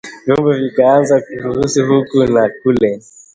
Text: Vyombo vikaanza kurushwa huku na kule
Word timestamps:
Vyombo 0.25 0.53
vikaanza 0.53 1.21
kurushwa 1.21 1.83
huku 1.87 2.23
na 2.33 2.49
kule 2.63 3.01